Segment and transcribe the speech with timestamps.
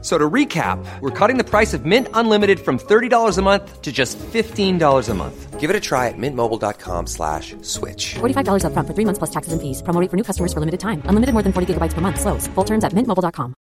[0.00, 3.90] So to recap, we're cutting the price of Mint Unlimited from $30 a month to
[3.90, 4.78] just $15
[5.08, 5.58] a month.
[5.58, 8.14] Give it a try at mintmobile.com slash switch.
[8.22, 9.82] $45 upfront for three months plus taxes and fees.
[9.82, 11.02] Promo rate for new customers for limited time.
[11.10, 12.20] Unlimited more than 40 gigabytes per month.
[12.20, 12.46] Slows.
[12.54, 13.58] Full terms at mintmobile.com.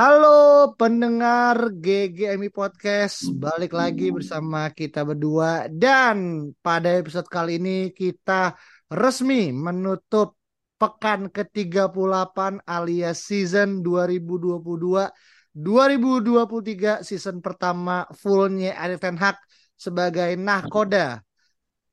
[0.00, 8.56] Halo pendengar GGMI Podcast, balik lagi bersama kita berdua dan pada episode kali ini kita
[8.88, 10.39] resmi menutup
[10.80, 15.12] pekan ke-38 alias season 2022
[15.52, 19.36] 2023 season pertama fullnya Erik Ten Hag
[19.76, 21.20] sebagai nahkoda.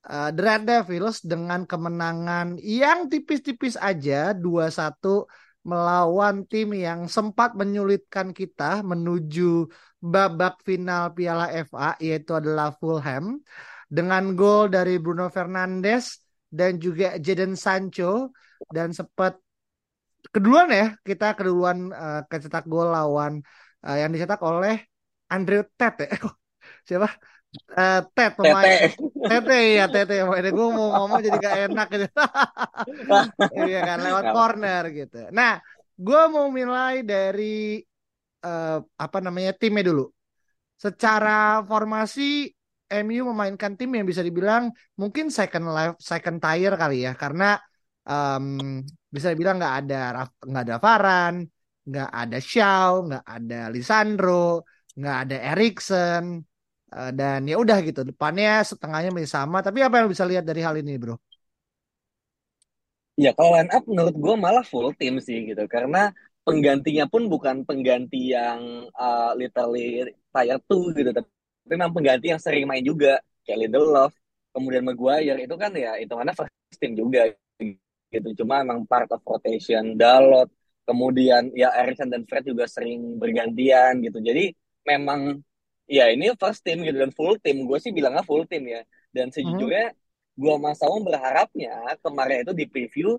[0.08, 5.28] Uh, The Red Devils dengan kemenangan yang tipis-tipis aja 2-1
[5.68, 9.68] melawan tim yang sempat menyulitkan kita menuju
[10.00, 13.42] babak final Piala FA yaitu adalah Fulham
[13.84, 18.32] dengan gol dari Bruno Fernandes dan juga Jadon Sancho
[18.72, 19.38] dan sempat
[20.34, 23.40] keduluan ya kita keduluan uh, kecetak gol lawan
[23.86, 24.82] uh, yang dicetak oleh
[25.30, 26.10] Andrew Ted ya
[26.88, 27.08] siapa
[27.76, 28.92] uh, Ted pemain
[29.28, 30.52] Tete ya Tete pemainnya.
[30.52, 32.06] Gue mau ngomong jadi gak enak gitu.
[33.68, 35.20] Iya kan lewat corner gitu.
[35.32, 35.60] Nah
[35.98, 37.82] gue mau mulai dari
[38.44, 40.08] uh, apa namanya timnya dulu.
[40.78, 42.52] Secara formasi
[42.88, 47.12] MU memainkan tim yang bisa dibilang mungkin second life second tier kali ya.
[47.18, 47.58] Karena
[48.08, 48.80] um,
[49.14, 49.96] bisa dibilang nggak ada
[50.48, 51.34] nggak ada Varan,
[51.88, 54.64] nggak ada Shaw, nggak ada Lisandro,
[54.98, 56.24] nggak ada Erikson
[56.92, 58.00] uh, dan ya udah gitu.
[58.04, 59.58] Depannya setengahnya masih sama.
[59.60, 61.16] Tapi apa yang bisa lihat dari hal ini, bro?
[63.18, 65.64] Ya kalau line up menurut gue malah full tim sih gitu.
[65.66, 66.12] Karena
[66.46, 71.10] penggantinya pun bukan pengganti yang uh, literally tier 2 gitu.
[71.12, 71.28] Tapi
[71.68, 73.18] memang pengganti yang sering main juga.
[73.42, 74.12] Kayak Lindelof
[74.54, 75.38] kemudian Maguire.
[75.44, 77.32] Itu kan ya itu mana first team juga
[78.14, 78.28] gitu.
[78.44, 80.48] Cuma emang part of rotation Dalot
[80.88, 84.18] kemudian ya Erikson dan Fred juga sering bergantian gitu.
[84.24, 84.56] Jadi
[84.88, 85.20] memang
[85.84, 87.68] ya ini first team gitu dan full team.
[87.68, 88.80] Gue sih bilangnya full team ya.
[89.12, 89.98] Dan sejujurnya hmm
[90.38, 93.18] gue Mas Saung berharapnya kemarin itu di preview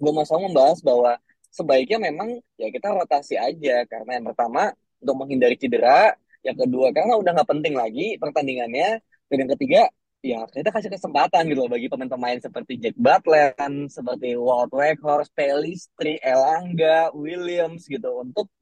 [0.00, 1.12] gue Mas Saung membahas bahwa
[1.52, 2.28] sebaiknya memang
[2.60, 3.84] ya kita rotasi aja.
[3.90, 4.72] Karena yang pertama
[5.02, 6.14] untuk menghindari cedera,
[6.46, 8.88] yang kedua karena udah nggak penting lagi pertandingannya,
[9.28, 9.80] dan yang ketiga
[10.20, 13.56] ya kita kasih kesempatan gitu loh bagi pemain-pemain seperti Jack Butler,
[13.88, 18.52] seperti Walt Weghorst, Pelistri, Elanga, Williams gitu untuk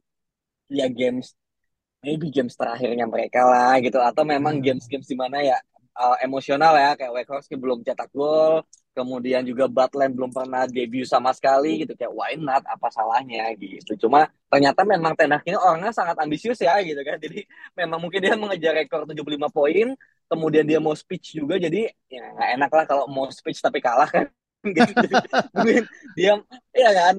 [0.70, 1.34] ya games
[1.98, 3.98] maybe games terakhirnya mereka lah gitu.
[3.98, 4.64] Atau memang hmm.
[4.64, 5.58] games-games di mana ya
[5.98, 8.62] uh, emosional ya kayak Weghorst belum cetak gol
[8.98, 11.94] kemudian juga Butland belum pernah debut sama sekali gitu.
[11.94, 12.66] Kayak why not?
[12.66, 13.54] Apa salahnya?
[13.54, 13.94] Gitu.
[13.94, 17.14] Cuma ternyata memang Tenak ini orangnya sangat ambisius ya gitu kan.
[17.22, 17.47] Jadi
[17.78, 19.94] memang mungkin dia mengejar rekor 75 poin
[20.28, 24.09] kemudian dia mau speech juga jadi ya nggak enak lah kalau mau speech tapi kalah
[24.09, 24.28] kan.
[24.59, 24.91] Gitu.
[26.19, 26.34] dia
[26.75, 27.15] ya kan?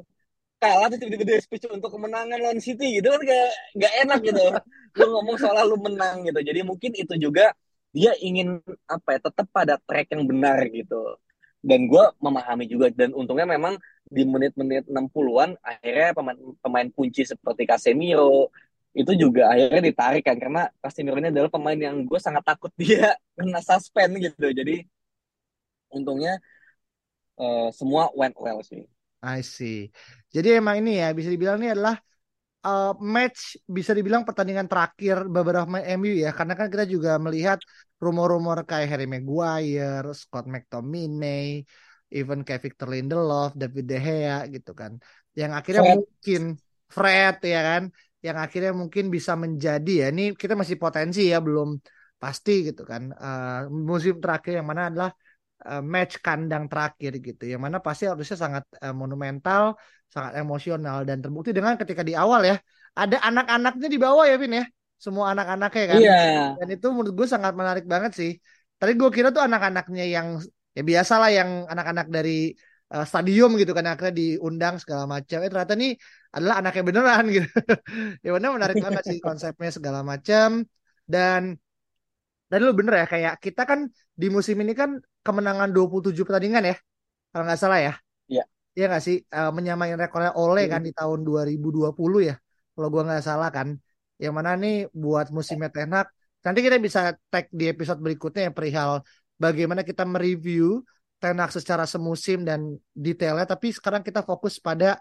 [0.59, 4.45] Kalah tuh tiba-tiba dia speech untuk kemenangan lawan City gitu kan kayak nggak enak gitu.
[4.99, 6.39] Lu ngomong soal lu menang gitu.
[6.43, 7.55] Jadi mungkin itu juga
[7.95, 11.15] dia ingin apa ya tetap pada track yang benar gitu.
[11.59, 17.63] Dan gue memahami juga dan untungnya memang di menit-menit 60-an akhirnya pemain pemain kunci seperti
[17.69, 18.49] Casemiro
[18.93, 23.13] itu juga akhirnya ditarik kan karena Casemiro ini adalah pemain yang gue sangat takut dia
[23.37, 24.49] kena suspend gitu.
[24.49, 24.85] Jadi
[25.93, 26.41] untungnya
[27.37, 28.85] uh, semua went well sih.
[29.19, 29.91] I see.
[30.31, 31.99] Jadi emang ini ya bisa dibilang ini adalah
[32.65, 36.31] uh, match bisa dibilang pertandingan terakhir beberapa pemain MU ya.
[36.33, 37.59] Karena kan kita juga melihat
[37.99, 41.61] rumor-rumor kayak Harry Maguire, Scott McTominay,
[42.09, 44.97] even kayak Victor Lindelof, David De Gea gitu kan.
[45.35, 45.95] Yang akhirnya Fred.
[45.99, 46.41] mungkin
[46.89, 47.83] Fred ya kan,
[48.25, 51.79] yang akhirnya mungkin bisa menjadi ya ini kita masih potensi ya belum
[52.19, 53.15] pasti gitu kan.
[53.15, 55.09] Uh, musim terakhir yang mana adalah
[55.65, 59.75] uh, match kandang terakhir gitu yang mana pasti harusnya sangat uh, monumental
[60.07, 62.57] sangat emosional dan terbukti dengan ketika di awal ya
[62.95, 64.65] ada anak-anaknya di bawah ya Vin ya
[64.99, 66.59] semua anak-anaknya kan yeah.
[66.59, 68.31] dan itu menurut gue sangat menarik banget sih
[68.75, 70.27] tadi gue kira tuh anak-anaknya yang
[70.75, 72.51] ya biasa lah yang anak-anak dari
[72.93, 75.37] uh, stadium gitu kan akhirnya diundang segala macam.
[75.45, 75.91] Eh ternyata nih
[76.33, 77.49] adalah anaknya beneran gitu.
[78.25, 80.65] Ya benar menarik banget sih konsepnya segala macam.
[81.05, 81.57] Dan
[82.49, 83.85] dan lu bener ya kayak kita kan
[84.17, 86.75] di musim ini kan kemenangan 27 pertandingan ya
[87.29, 87.93] kalau nggak salah ya.
[88.25, 88.43] Iya.
[88.73, 89.17] Iya nggak sih?
[89.29, 90.71] Uh, menyamain rekornya Ole hmm.
[90.73, 91.93] kan di tahun 2020
[92.25, 92.35] ya
[92.73, 93.77] kalau gua nggak salah kan.
[94.19, 99.03] Yang mana nih buat musimnya Tenak nanti kita bisa tag di episode berikutnya yang perihal
[99.35, 100.79] bagaimana kita mereview
[101.19, 104.95] Tenak secara semusim dan detailnya, tapi sekarang kita fokus pada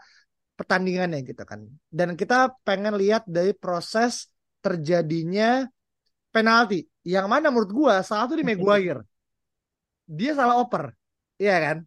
[0.58, 1.62] pertandingannya gitu kan.
[1.86, 4.26] Dan kita pengen lihat dari proses
[4.58, 5.62] terjadinya
[6.34, 6.82] penalti.
[7.06, 9.06] Yang mana menurut gua salah satu di Maguire.
[10.10, 10.90] Dia salah oper.
[11.38, 11.78] Iya kan?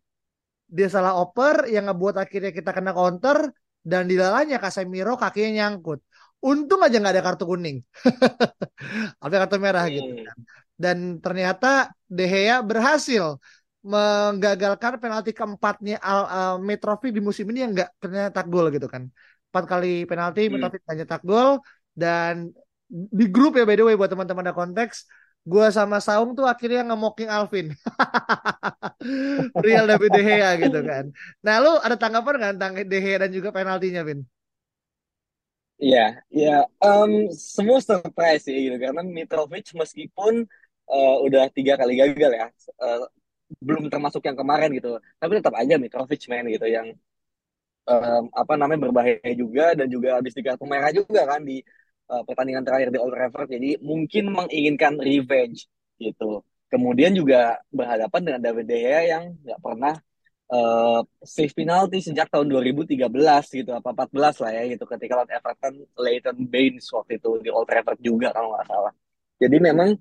[0.71, 3.51] Dia salah oper yang ngebuat akhirnya kita kena counter
[3.83, 5.99] dan di lalanya Casemiro kakinya nyangkut.
[6.41, 7.83] Untung aja nggak ada kartu kuning.
[9.25, 10.37] ada kartu merah gitu kan.
[10.79, 13.37] Dan ternyata De Gea berhasil
[13.81, 19.09] menggagalkan penalti keempatnya Al uh, Mitrovic di musim ini yang nggak ternyata gol gitu kan.
[19.49, 20.51] Empat kali penalti hmm.
[20.57, 21.59] Mitrovic hanya tak gol.
[21.91, 22.53] Dan
[22.91, 25.07] di grup ya by the way buat teman-teman ada konteks
[25.41, 27.73] gue sama Saung tuh akhirnya ngemoking Alvin.
[29.65, 31.09] Real David De Gea gitu kan.
[31.41, 34.21] Nah lu ada tanggapan nggak tentang De Gea dan juga penaltinya Vin?
[35.81, 38.77] Iya, iya, um, semua surprise sih gitu.
[38.77, 40.45] Karena Mitrovic meskipun
[40.85, 42.47] uh, udah tiga kali gagal ya,
[42.77, 43.09] uh,
[43.59, 46.87] belum termasuk yang kemarin gitu, tapi tetap aja Mitrovic main gitu yang
[47.87, 51.59] um, apa namanya berbahaya juga dan juga habis tiga kartu merah juga kan di
[52.11, 53.47] uh, pertandingan terakhir di Old Trafford.
[53.49, 55.65] Jadi mungkin menginginkan revenge
[55.97, 56.45] gitu.
[56.71, 59.93] Kemudian juga berhadapan dengan David De Gea yang nggak pernah
[60.51, 62.95] uh, save penalti sejak tahun 2013
[63.59, 63.71] gitu.
[63.75, 67.99] Apa 14 lah ya gitu ketika lawan Everton Leighton Baines waktu itu di Old Trafford
[67.99, 68.93] juga kalau nggak salah.
[69.41, 69.97] Jadi memang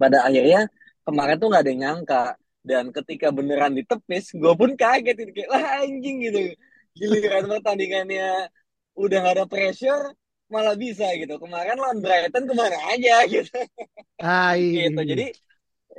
[0.00, 0.66] pada akhirnya
[1.02, 2.24] kemarin tuh nggak ada yang nyangka
[2.62, 6.54] dan ketika beneran ditepis gue pun kaget gitu kayak lah anjing gitu
[6.94, 8.46] giliran pertandingannya
[8.94, 10.14] udah nggak ada pressure
[10.52, 11.40] malah bisa gitu.
[11.40, 13.56] Kemarin lawan Brighton ke mana aja gitu.
[14.20, 14.84] Hai.
[14.92, 15.00] gitu.
[15.00, 15.26] Jadi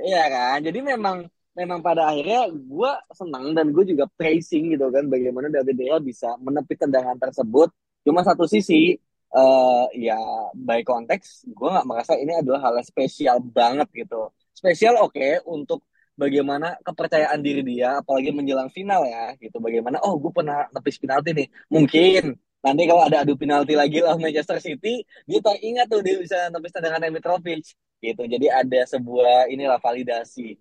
[0.05, 0.57] ya kan.
[0.61, 1.25] Jadi memang
[1.57, 5.97] memang pada akhirnya gue senang dan gue juga praising gitu kan bagaimana David De Gea
[5.97, 7.73] bisa menepi tendangan tersebut.
[8.05, 8.93] Cuma satu sisi
[9.33, 10.17] uh, ya
[10.53, 14.29] by konteks gue nggak merasa ini adalah hal yang spesial banget gitu.
[14.63, 15.83] Spesial oke okay, untuk
[16.15, 19.59] bagaimana kepercayaan diri dia apalagi menjelang final ya gitu.
[19.59, 21.47] Bagaimana oh gue pernah nepis penalti nih.
[21.67, 22.31] Mungkin
[22.63, 26.47] nanti kalau ada adu penalti lagi lah Manchester City dia tak ingat tuh dia bisa
[26.47, 28.23] tembus tendangan Mitrovic gitu.
[28.23, 30.55] Jadi ada sebuah inilah validasi.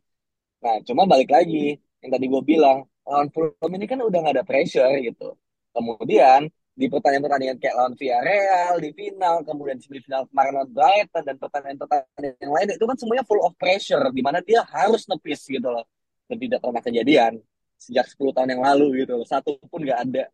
[0.66, 4.43] Nah cuma balik lagi yang tadi gue bilang lawan Fulham ini kan udah nggak ada
[4.43, 5.38] pressure gitu.
[5.70, 11.37] Kemudian di pertandingan-pertandingan kayak lawan Villarreal di final kemudian di semifinal kemarin lawan Brighton dan
[11.37, 15.69] pertandingan-pertandingan yang lain itu kan semuanya full of pressure di mana dia harus nepis gitu
[15.69, 15.85] loh
[16.33, 17.33] dan tidak pernah kejadian
[17.77, 20.25] sejak 10 tahun yang lalu gitu loh satu pun nggak ada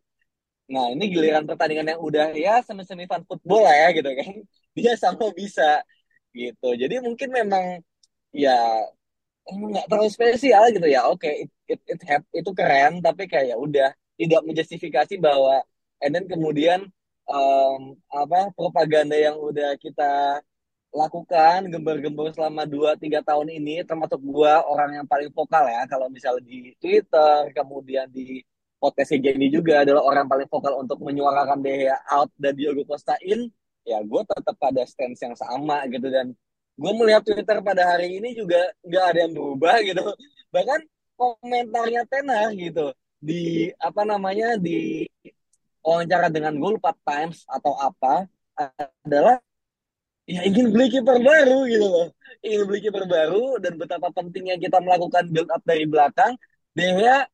[0.69, 4.33] Nah, ini giliran pertandingan yang udah ya semi-semi fun football lah ya gitu kan.
[4.77, 5.81] Dia sama bisa
[6.29, 6.77] gitu.
[6.77, 7.81] Jadi mungkin memang
[8.29, 8.85] ya
[9.49, 11.09] nggak terlalu spesial gitu ya.
[11.09, 11.33] Oke, okay,
[11.73, 13.89] it, it, it itu keren tapi kayak ya udah
[14.19, 15.65] tidak menjustifikasi bahwa
[16.03, 16.87] and then kemudian
[17.29, 20.41] um, apa propaganda yang udah kita
[20.89, 25.85] lakukan gembar-gembor selama 2-3 tahun ini termasuk gua orang yang paling vokal ya.
[25.85, 28.41] Kalau misalnya di Twitter kemudian di
[28.81, 33.51] podcastnya Jenny juga adalah orang paling vokal untuk menyuarakan dia out dan Diogo Costa in,
[33.83, 36.07] ya gue tetap pada stance yang sama gitu.
[36.07, 36.33] Dan
[36.79, 40.05] gue melihat Twitter pada hari ini juga nggak ada yang berubah gitu.
[40.49, 40.79] Bahkan
[41.19, 42.87] komentarnya Tenah gitu.
[43.19, 45.03] Di apa namanya di
[45.89, 48.29] wawancara dengan gue lupa Times atau apa
[49.05, 49.41] adalah
[50.29, 52.07] ya ingin beli kiper baru gitu loh.
[52.45, 56.33] Ingin beli kiper baru dan betapa pentingnya kita melakukan build up dari belakang
[56.77, 57.25] dia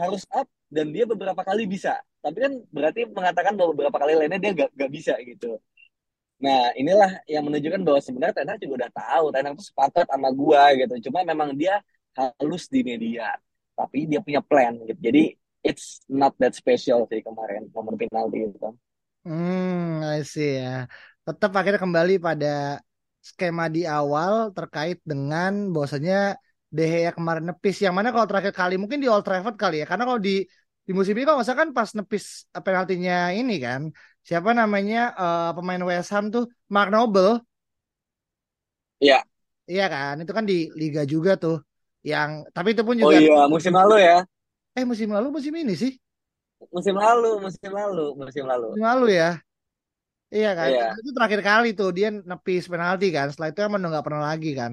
[0.00, 2.00] harus up dan dia beberapa kali bisa.
[2.24, 5.58] Tapi kan berarti mengatakan bahwa beberapa kali lainnya dia gak, gak bisa gitu.
[6.42, 9.24] Nah inilah yang menunjukkan bahwa sebenarnya Tenang juga udah tahu.
[9.34, 10.94] Tenang tuh sepakat sama gua gitu.
[11.10, 11.82] Cuma memang dia
[12.16, 13.36] halus di media
[13.76, 15.00] tapi dia punya plan gitu.
[15.00, 18.58] Jadi it's not that special sih kemarin momen penalti itu.
[19.22, 20.90] Hmm I see ya.
[21.22, 22.82] Tetap akhirnya kembali pada
[23.22, 26.34] skema di awal terkait dengan bahwasanya
[26.66, 27.78] De Gea kemarin nepis.
[27.78, 29.86] Yang mana kalau terakhir kali mungkin di Old Trafford kali ya.
[29.86, 30.42] Karena kalau di
[30.82, 33.94] di musim ini kalau nggak kan pas nepis eh, penaltinya ini kan.
[34.22, 36.50] Siapa namanya uh, pemain West Ham tuh?
[36.70, 37.42] Mark Noble.
[38.98, 39.22] Iya.
[39.70, 40.14] Iya kan?
[40.22, 41.62] Itu kan di Liga juga tuh.
[42.02, 44.26] Yang tapi itu pun juga oh iya musim lalu ya
[44.78, 45.92] eh musim lalu musim ini sih.
[46.70, 48.66] Musim lalu musim lalu musim lalu.
[48.72, 49.30] Musim lalu ya?
[50.32, 50.68] Iya kan?
[50.72, 50.84] Iya.
[51.00, 53.26] itu terakhir kali tuh dia nepis penalti kan.
[53.28, 54.72] Setelah itu emang nggak pernah lagi kan.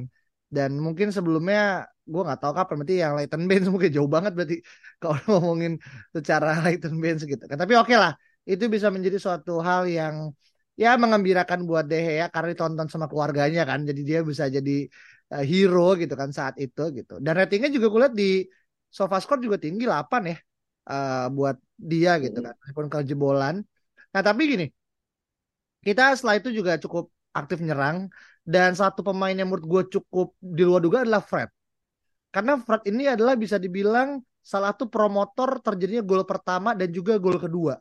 [0.55, 4.55] Dan mungkin sebelumnya gue nggak tahu kapan berarti yang Leighton Baines mungkin jauh banget berarti
[5.01, 5.71] kalau ngomongin
[6.15, 7.43] secara Leighton Baines gitu.
[7.49, 8.13] Kan tapi oke okay lah
[8.47, 10.15] itu bisa menjadi suatu hal yang
[10.79, 13.79] ya mengembirakan buat De Gea karena ditonton sama keluarganya kan.
[13.83, 14.87] Jadi dia bisa jadi
[15.35, 17.13] uh, hero gitu kan saat itu gitu.
[17.19, 18.29] Dan ratingnya juga gue lihat di
[18.89, 20.37] SofaScore juga tinggi 8 ya
[20.89, 23.55] uh, buat dia gitu kan walaupun kejebolan
[24.13, 24.65] nah tapi gini
[25.85, 28.09] kita setelah itu juga cukup aktif nyerang
[28.43, 31.49] dan satu pemain yang menurut gue cukup di luar duga adalah Fred.
[32.33, 37.37] karena Fred ini adalah bisa dibilang salah satu promotor terjadinya gol pertama dan juga gol
[37.37, 37.77] kedua.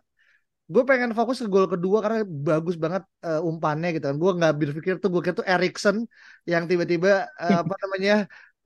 [0.69, 4.17] Gue pengen fokus ke gol kedua karena bagus banget uh, umpannya gitu kan.
[4.23, 5.97] Gue nggak berpikir tuh gue kira tuh Erikson
[6.45, 8.13] yang tiba-tiba uh, apa namanya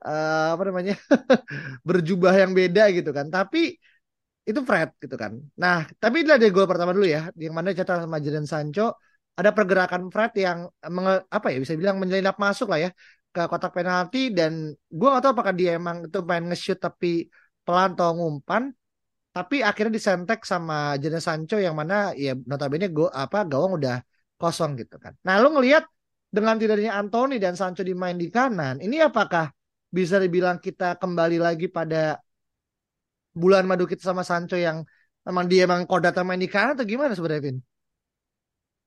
[0.03, 0.93] uh, apa namanya
[1.87, 3.27] berjubah yang beda gitu kan.
[3.35, 3.59] Tapi
[4.43, 5.33] itu Fred gitu kan.
[5.55, 8.99] Nah, tapi itu dari gol pertama dulu ya, yang mana cetak sama Jadon Sancho
[9.39, 10.59] ada pergerakan Fred yang
[10.93, 12.89] menge, apa ya bisa bilang menyelinap masuk lah ya
[13.33, 17.33] ke kotak penalti dan gue gak tahu apakah dia emang itu main nge-shoot tapi
[17.65, 18.69] pelan atau ngumpan
[19.33, 24.05] tapi akhirnya disentek sama Jadon Sancho yang mana ya notabene go apa gawang udah
[24.37, 25.17] kosong gitu kan.
[25.25, 25.89] Nah, lu ngelihat
[26.29, 29.49] dengan tidaknya Anthony dan Sancho dimain di kanan, ini apakah
[29.93, 32.17] bisa dibilang kita kembali lagi pada
[33.37, 34.81] bulan madu kita sama Sancho yang
[35.21, 37.57] emang dia emang kodata main di kanan atau gimana sebenarnya Vin?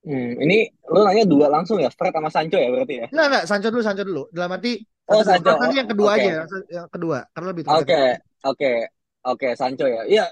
[0.06, 3.06] Hmm, ini lu nanya dua langsung ya, Fred sama Sancho ya berarti ya?
[3.10, 4.22] Enggak, enggak, Sancho dulu, Sancho dulu.
[4.34, 4.72] Dalam arti
[5.06, 5.54] Oh, Sancho.
[5.54, 6.34] Nanti yang kedua okay.
[6.34, 8.02] aja, yang kedua, karena lebih Oke, oke,
[8.42, 8.78] okay.
[9.22, 10.02] oke, Sancho ya.
[10.02, 10.26] Iya,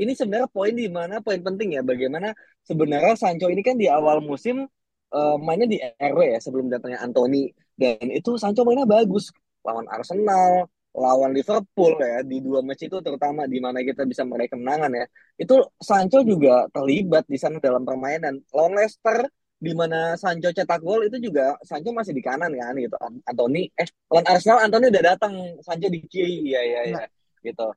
[0.00, 2.32] ini sebenarnya poin di mana poin penting ya, bagaimana
[2.64, 4.64] sebenarnya Sancho ini kan di awal musim
[5.12, 9.28] uh, mainnya di RW ya sebelum datangnya Anthony dan itu Sancho mainnya bagus
[9.68, 10.64] lawan Arsenal,
[10.96, 15.06] lawan Liverpool ya di dua match itu terutama di mana kita bisa meraih kemenangan ya.
[15.36, 18.40] Itu Sancho juga terlibat di sana dalam permainan.
[18.56, 22.96] Lawan Leicester di mana Sancho cetak gol itu juga Sancho masih di kanan kan gitu.
[23.26, 25.34] Anthony eh lawan Arsenal Anthony udah datang
[25.66, 27.00] Sancho di kiri ya ya ya
[27.44, 27.68] gitu.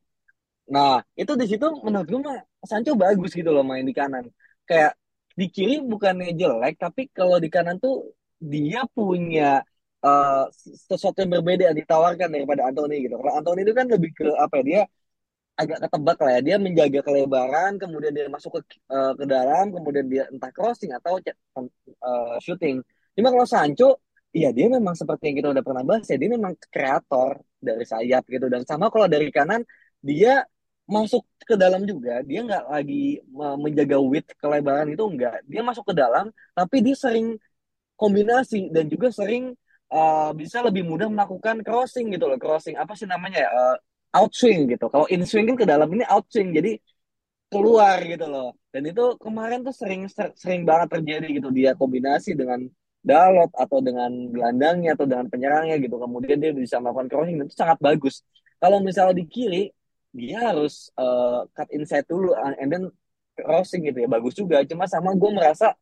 [0.71, 4.29] Nah itu di situ menurut gue mah Sancho bagus gitu loh main di kanan.
[4.69, 4.95] Kayak
[5.35, 9.61] di kiri bukannya jelek tapi kalau di kanan tuh dia punya
[10.05, 10.45] uh,
[10.89, 13.15] sesuatu yang berbeda yang ditawarkan daripada Anthony gitu.
[13.21, 14.81] Kalau Anthony itu kan lebih ke apa ya dia
[15.61, 20.05] agak ketebak lah ya dia menjaga kelebaran kemudian dia masuk ke uh, ke dalam kemudian
[20.09, 22.81] dia entah crossing atau uh, shooting.
[23.15, 26.55] Cuma kalau Sancho Iya dia memang seperti yang kita udah pernah bahas ya dia memang
[26.71, 29.59] kreator dari sayap gitu dan sama kalau dari kanan
[29.99, 30.47] dia
[30.87, 33.19] masuk ke dalam juga dia nggak lagi
[33.59, 37.35] menjaga width kelebaran itu enggak dia masuk ke dalam tapi dia sering
[37.99, 39.51] kombinasi dan juga sering
[39.91, 42.39] uh, bisa lebih mudah melakukan crossing gitu loh.
[42.39, 43.49] Crossing apa sih namanya ya?
[43.51, 43.77] Uh,
[44.23, 44.87] outswing gitu.
[44.91, 46.79] Kalau in swing kan ke dalam ini outswing jadi
[47.51, 48.55] keluar gitu loh.
[48.71, 51.49] Dan itu kemarin tuh sering sering banget terjadi gitu.
[51.51, 52.67] Dia kombinasi dengan
[53.01, 55.97] Dalot atau dengan gelandangnya atau dengan penyerangnya gitu.
[55.97, 58.21] Kemudian dia bisa melakukan crossing itu sangat bagus.
[58.61, 59.73] Kalau misalnya di kiri
[60.13, 62.85] dia harus uh, cut inside dulu and then
[63.33, 64.07] crossing gitu ya.
[64.07, 64.61] Bagus juga.
[64.69, 65.73] Cuma sama gue merasa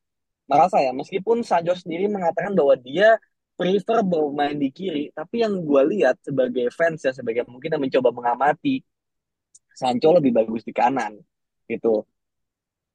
[0.47, 3.19] merasa ya meskipun Sancho sendiri mengatakan bahwa dia
[3.59, 5.11] prefer bermain di kiri.
[5.11, 8.79] Tapi yang gue lihat sebagai fans ya sebagai mungkin yang mencoba mengamati
[9.75, 11.19] Sancho lebih bagus di kanan
[11.67, 12.07] gitu.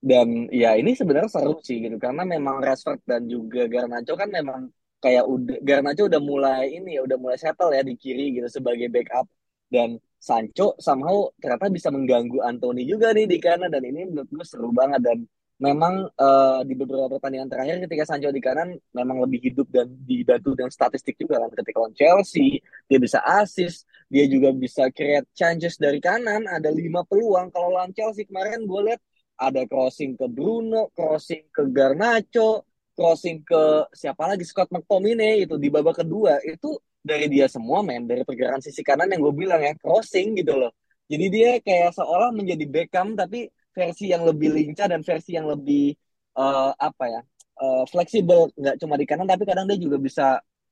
[0.01, 1.97] Dan ya ini sebenarnya seru sih gitu.
[2.01, 4.73] Karena memang Rashford dan juga Garnacho kan memang
[5.05, 8.89] kayak udah Garnacho udah mulai ini ya udah mulai settle ya di kiri gitu sebagai
[8.89, 9.29] backup.
[9.69, 14.45] Dan Sancho somehow ternyata bisa mengganggu Anthony juga nih di kanan dan ini menurut gue
[14.49, 15.01] seru banget.
[15.05, 15.19] Dan
[15.63, 20.59] memang uh, di beberapa pertandingan terakhir ketika Sancho di kanan memang lebih hidup dan dibantu
[20.59, 21.51] dengan statistik juga kan.
[21.55, 22.59] Ketika lawan Chelsea
[22.91, 27.55] dia bisa assist dia juga bisa create chances dari kanan ada lima peluang.
[27.55, 29.01] Kalau lawan Chelsea kemarin gue lihat
[29.39, 35.71] ada crossing ke Bruno crossing ke Garnacho crossing ke siapa lagi Scott McTominay itu di
[35.71, 36.43] babak kedua.
[36.43, 38.07] Itu dari dia semua men.
[38.11, 40.73] Dari pergerakan sisi kanan yang gue bilang ya crossing gitu loh.
[41.05, 45.93] Jadi dia kayak seolah menjadi Beckham tapi versi yang lebih lincah dan versi yang lebih
[46.39, 47.21] uh, apa ya
[47.59, 50.27] uh, fleksibel nggak cuma di kanan tapi kadang dia juga bisa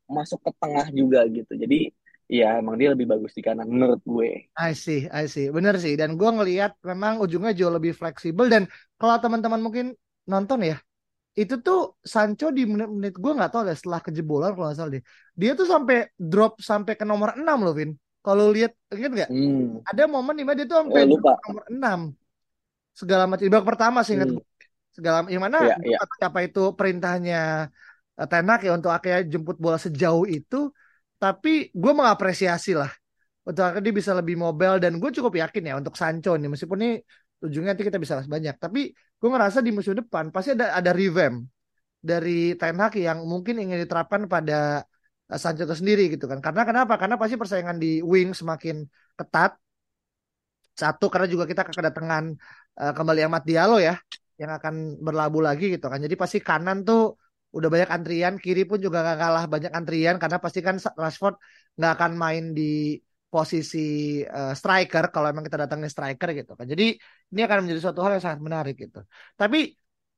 [0.07, 1.91] masuk ke tengah juga gitu jadi
[2.33, 4.49] ya emang dia lebih bagus di kanan menurut gue.
[4.57, 6.01] I see, I see, bener sih.
[6.01, 8.65] Dan gue ngelihat memang ujungnya jauh lebih fleksibel dan
[8.97, 9.93] kalau teman-teman mungkin
[10.25, 10.81] nonton ya,
[11.37, 15.05] itu tuh Sancho di menit-menit gue nggak tahu deh setelah kejebolan kalau nggak salah deh,
[15.37, 17.93] dia tuh sampai drop sampai ke nomor 6 loh Vin.
[18.23, 19.31] Kalau lihat inget nggak?
[19.35, 19.85] Hmm.
[19.85, 22.22] Ada momen di mana dia tuh sampai oh, nomor 6
[22.93, 23.45] segala macam.
[23.49, 24.45] Babak pertama sih ingat hmm.
[24.93, 26.29] Segala yang mana yeah, yeah.
[26.29, 27.73] apa itu perintahnya
[28.21, 30.69] uh, Tenak ya untuk akhirnya jemput bola sejauh itu.
[31.17, 32.93] Tapi gue mengapresiasi lah
[33.43, 36.79] untuk akhirnya dia bisa lebih mobile dan gue cukup yakin ya untuk Sancho nih meskipun
[36.79, 36.91] ini
[37.43, 38.55] ujungnya nanti kita bisa bahas banyak.
[38.61, 41.47] Tapi gue ngerasa di musim depan pasti ada ada revamp
[42.03, 44.83] dari Ten Hag yang mungkin ingin diterapkan pada
[45.31, 46.43] uh, Sancho itu sendiri gitu kan.
[46.43, 46.99] Karena kenapa?
[46.99, 48.83] Karena pasti persaingan di wing semakin
[49.17, 49.57] ketat.
[50.81, 52.25] Satu karena juga kita kedatangan
[52.81, 53.95] uh, kembali Ahmad Diallo ya
[54.41, 54.75] yang akan
[55.07, 56.01] berlabuh lagi gitu kan.
[56.01, 57.21] Jadi pasti kanan tuh
[57.53, 61.37] udah banyak antrian, kiri pun juga gak kalah banyak antrian karena pasti kan Rashford
[61.77, 62.97] nggak akan main di
[63.33, 66.67] posisi uh, striker kalau emang kita datangnya striker gitu kan.
[66.73, 66.97] Jadi
[67.33, 69.01] ini akan menjadi suatu hal yang sangat menarik gitu.
[69.37, 69.73] Tapi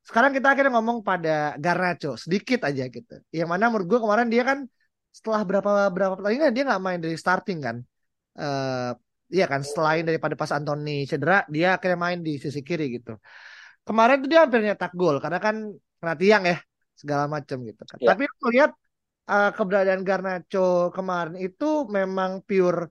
[0.05, 3.15] sekarang kita akhirnya ngomong pada Garnacho sedikit aja gitu.
[3.31, 4.59] Yang mana menurut gue kemarin dia kan
[5.15, 7.77] setelah berapa berapa pertandingan dia nggak main dari starting kan.
[8.35, 8.91] eh
[9.31, 13.17] iya kan selain daripada pas Anthony cedera dia akhirnya main di sisi kiri gitu.
[13.85, 15.57] Kemarin tuh dia hampir nyetak gol karena kan
[16.01, 16.57] kena tiang ya
[16.97, 17.97] segala macam gitu kan.
[18.01, 18.09] Ya.
[18.13, 18.71] Tapi aku lihat
[19.29, 22.91] eh, keberadaan Garnacho kemarin itu memang pure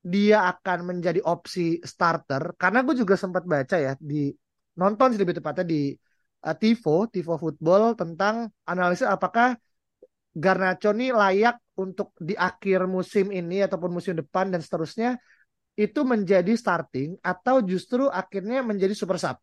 [0.00, 4.32] dia akan menjadi opsi starter karena gue juga sempat baca ya di
[4.80, 5.92] nonton sih lebih tepatnya di
[6.46, 9.60] uh, Tifo, Tifo Football tentang analisis apakah
[10.32, 15.20] Garnacho ini layak untuk di akhir musim ini ataupun musim depan dan seterusnya
[15.80, 19.40] itu menjadi starting atau justru akhirnya menjadi super sub.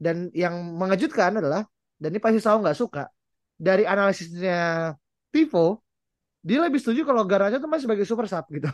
[0.00, 1.68] Dan yang mengejutkan adalah
[2.00, 3.04] dan ini pasti saya nggak suka
[3.56, 4.92] dari analisisnya
[5.32, 5.84] Tifo
[6.46, 8.70] dia lebih setuju kalau Garnacho itu masih sebagai super sub gitu.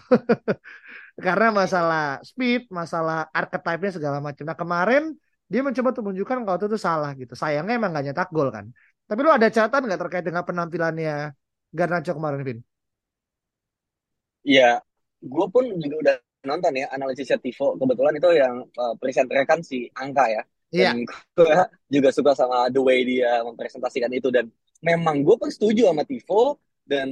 [1.26, 4.44] Karena masalah speed, masalah archetype-nya segala macam.
[4.44, 5.02] Nah kemarin
[5.48, 7.32] dia mencoba untuk menunjukkan kalau itu tuh salah gitu.
[7.32, 8.68] Sayangnya emang gak nyetak gol kan.
[9.08, 11.32] Tapi lu ada catatan nggak terkait dengan penampilannya
[11.72, 12.58] Garnacho kemarin, Vin?
[14.44, 14.84] Iya,
[15.22, 17.78] gue pun juga udah nonton ya analisisnya Tivo.
[17.78, 20.42] Kebetulan itu yang uh, presenter kan si Angka ya.
[20.72, 20.96] Iya.
[20.96, 20.96] Dan
[21.36, 21.54] gue
[21.92, 24.28] juga suka sama the way dia mempresentasikan itu.
[24.32, 24.50] Dan
[24.82, 26.58] memang gue pun setuju sama Tivo.
[26.82, 27.08] Dan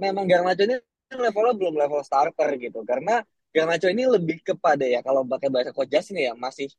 [0.00, 0.80] memang Garnacho ini
[1.12, 2.80] levelnya belum level starter gitu.
[2.86, 3.20] Karena
[3.50, 6.70] Garnacho ini lebih kepada ya, kalau pakai bahasa Coach Justin ya, masih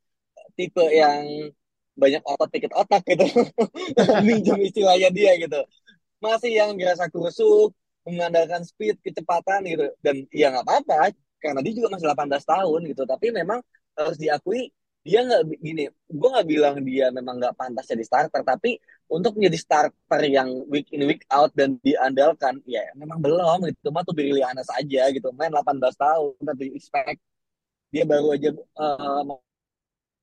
[0.56, 1.52] tipe yang
[2.00, 3.28] banyak otot dikit otak gitu.
[4.26, 5.62] Minjem istilahnya dia gitu.
[6.24, 7.76] Masih yang biasa kusuk,
[8.08, 9.92] mengandalkan speed, kecepatan gitu.
[10.00, 13.04] Dan ya nggak apa-apa, dia juga masih 18 tahun gitu.
[13.10, 13.60] Tapi memang
[13.98, 14.72] harus diakui
[15.02, 18.78] dia nggak gini, gue nggak bilang dia memang nggak pantas jadi starter, tapi
[19.10, 23.90] untuk menjadi starter yang week in week out dan diandalkan, ya memang belum gitu.
[23.90, 27.18] Cuma tuh Billy Anas aja gitu, main 18 tahun, tapi expect
[27.90, 29.26] dia baru aja uh,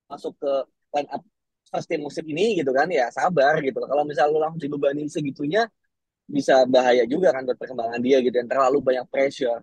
[0.08, 0.52] masuk ke
[0.94, 1.22] line up
[1.68, 3.82] first team musim ini gitu kan, ya sabar gitu.
[3.82, 5.66] Kalau misalnya lu langsung dibebani segitunya,
[6.30, 9.58] bisa bahaya juga kan buat perkembangan dia gitu, yang terlalu banyak pressure.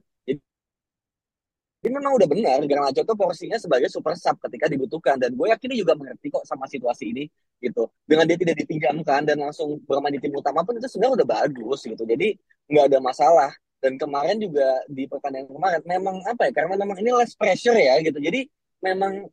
[1.86, 5.70] Jadi memang udah benar Garnacho tuh porsinya sebagai super sub ketika dibutuhkan dan gue yakin
[5.70, 7.24] dia juga mengerti kok sama situasi ini
[7.62, 7.86] gitu.
[8.10, 11.86] Dengan dia tidak dipinjamkan dan langsung bermain di tim utama pun itu sebenarnya udah bagus
[11.86, 12.01] gitu.
[12.01, 12.42] Jadi
[12.74, 13.51] nggak ada masalah.
[13.77, 16.51] Dan kemarin juga di pertandingan kemarin memang apa ya?
[16.57, 18.18] Karena memang ini less pressure ya gitu.
[18.18, 18.50] Jadi
[18.81, 19.29] memang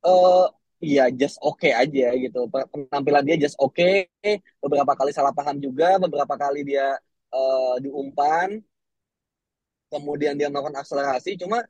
[0.00, 0.48] uh,
[0.80, 2.48] ya just oke okay aja gitu.
[2.48, 3.76] Penampilan dia just oke.
[3.76, 4.40] Okay.
[4.64, 6.96] Beberapa kali salah paham juga, beberapa kali dia
[7.36, 8.64] uh, diumpan
[9.92, 11.62] kemudian dia melakukan akselerasi cuma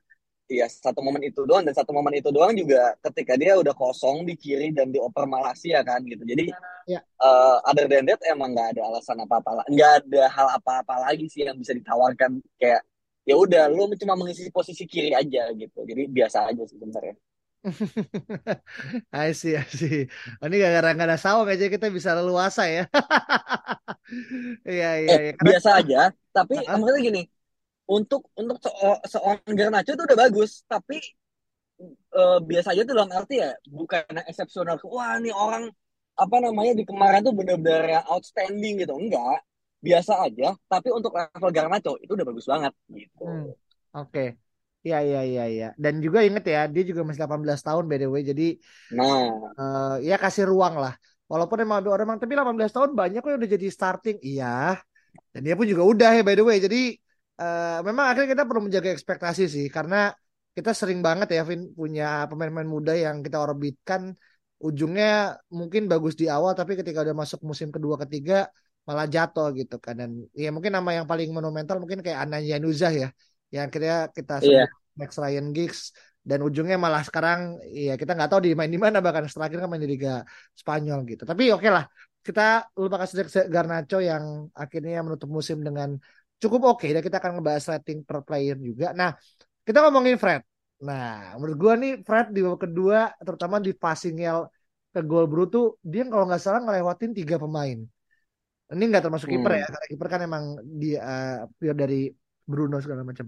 [0.47, 4.23] ya satu momen itu doang dan satu momen itu doang juga ketika dia udah kosong
[4.23, 6.55] di kiri dan dioper Malaysia kan gitu jadi
[6.87, 7.03] ya.
[7.19, 10.95] uh, other than that emang nggak ada alasan apa apa nggak ada hal apa apa
[11.03, 12.79] lagi sih yang bisa ditawarkan kayak
[13.27, 17.19] ya udah lu cuma mengisi posisi kiri aja gitu jadi biasa aja sih sebenarnya
[19.11, 20.07] I see, I see.
[20.39, 22.87] Oh, ini gara-gara nggak ada sawang aja kita bisa leluasa ya.
[24.63, 25.31] Iya, iya, eh, ya.
[25.35, 25.49] Karena...
[25.51, 26.01] Biasa aja,
[26.31, 27.21] tapi uh maksudnya gini,
[27.87, 28.59] untuk untuk
[29.07, 30.99] seorang Garnacho itu udah bagus tapi
[32.13, 35.71] uh, biasa aja tuh dalam arti ya bukan eksepsional wah ini orang
[36.17, 39.39] apa namanya di kemarin tuh benar-benar yang outstanding gitu enggak
[39.79, 43.49] biasa aja tapi untuk level Garnacho itu udah bagus banget gitu hmm.
[43.95, 44.29] oke okay.
[44.87, 45.67] Iya iya iya iya.
[45.75, 48.23] Dan juga inget ya, dia juga masih 18 tahun by the way.
[48.23, 48.47] Jadi
[48.95, 49.27] nah,
[49.59, 50.95] uh, ya kasih ruang lah.
[51.27, 54.17] Walaupun emang ada orang tapi 18 tahun banyak kok yang udah jadi starting.
[54.23, 54.79] Iya.
[55.35, 56.57] Dan dia pun juga udah ya by the way.
[56.63, 56.95] Jadi
[57.41, 60.13] uh, memang akhirnya kita perlu menjaga ekspektasi sih karena
[60.57, 64.17] kita sering banget ya Vin punya pemain-pemain muda yang kita orbitkan.
[64.57, 68.49] Ujungnya mungkin bagus di awal tapi ketika udah masuk musim kedua ketiga
[68.89, 70.01] malah jatuh gitu kan.
[70.01, 73.09] Dan ya mungkin nama yang paling monumental mungkin kayak Anan Yanuzah ya
[73.53, 74.69] yang akhirnya kita sebut yeah.
[74.97, 75.93] Max Ryan Giggs.
[76.27, 79.69] Dan ujungnya malah sekarang ya kita nggak tahu di main di mana bahkan terakhir kan
[79.69, 80.25] main di Liga
[80.57, 81.23] Spanyol gitu.
[81.23, 81.85] Tapi oke okay lah
[82.25, 85.95] kita lupakan saja Garnacho yang akhirnya menutup musim dengan
[86.37, 88.93] cukup oke okay, dan kita akan ngebahas rating per player juga.
[88.93, 89.13] Nah,
[89.65, 90.45] kita ngomongin Fred.
[90.85, 94.21] Nah, menurut gua nih Fred di babak kedua terutama di passing
[94.93, 97.81] ke gol Bruto dia kalau nggak salah ngelewatin tiga pemain.
[98.67, 99.61] Ini nggak termasuk kiper hmm.
[99.63, 100.43] ya, karena kiper kan emang
[100.77, 101.01] dia
[101.63, 102.11] uh, dari
[102.45, 103.25] Bruno segala macam.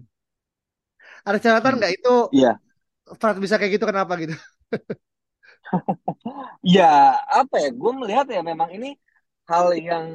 [1.25, 1.99] Ada catatan nggak hmm.
[1.99, 2.15] itu?
[2.37, 2.53] Iya.
[3.09, 4.37] Fred bisa kayak gitu kenapa gitu?
[6.77, 7.69] ya apa ya?
[7.73, 8.93] Gue melihat ya memang ini
[9.49, 10.05] hal yang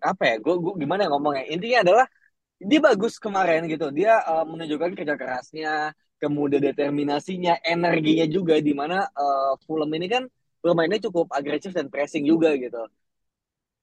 [0.00, 1.44] apa ya gue gue gimana ya ngomongnya?
[1.52, 2.06] Intinya adalah
[2.60, 3.88] dia bagus kemarin gitu.
[3.92, 5.74] Dia uh, menunjukkan kerja kerasnya
[6.20, 10.22] kemudian determinasinya energinya juga di mana uh, Fulham ini kan
[10.60, 12.84] bermainnya cukup agresif dan pressing juga gitu.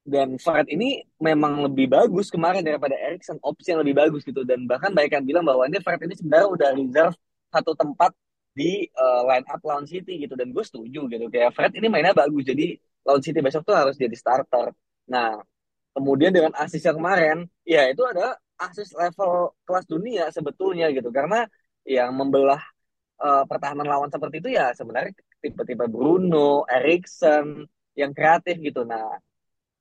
[0.08, 4.48] Dan Fred ini memang lebih bagus kemarin daripada Erikson opsi yang lebih bagus gitu.
[4.48, 7.16] Dan bahkan banyak yang bilang bahwa ini Fred ini sebenarnya udah reserve
[7.52, 8.16] satu tempat
[8.56, 10.40] di uh, line up lawan City gitu.
[10.40, 11.26] Dan gue setuju gitu.
[11.28, 14.72] Kayak Fred ini mainnya bagus jadi lawan City besok tuh harus jadi starter.
[15.12, 15.44] Nah
[15.98, 21.50] Kemudian dengan asis yang kemarin, ya itu ada asis level kelas dunia sebetulnya gitu karena
[21.90, 22.62] yang membelah
[23.18, 27.66] uh, pertahanan lawan seperti itu ya sebenarnya tipe-tipe Bruno, Erikson
[27.98, 28.86] yang kreatif gitu.
[28.86, 29.18] Nah,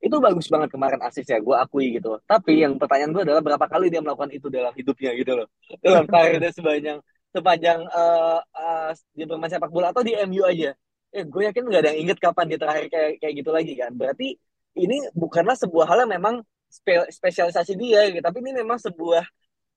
[0.00, 2.20] itu bagus banget kemarin asisnya, gue akui gitu.
[2.24, 5.48] Tapi yang pertanyaan gue adalah berapa kali dia melakukan itu dalam hidupnya gitu loh.
[5.84, 6.98] Dalam karirnya sepanjang
[7.32, 10.72] sepanjang uh, uh, dia bermain sepak bola atau di MU aja.
[11.12, 13.92] Eh, gue yakin nggak ada yang inget kapan dia terakhir kayak kayak gitu lagi kan.
[13.96, 14.36] Berarti
[14.76, 16.34] ini bukanlah sebuah hal yang memang
[16.68, 19.24] spe spesialisasi dia gitu, tapi ini memang sebuah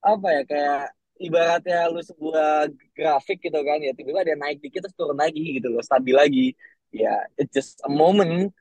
[0.04, 0.84] apa ya kayak
[1.20, 3.80] ibaratnya lu sebuah grafik gitu kan.
[3.84, 5.84] Ya tiba-tiba dia naik dikit terus turun lagi gitu loh.
[5.84, 6.48] Stabil lagi.
[6.92, 8.52] Ya it's just a moment.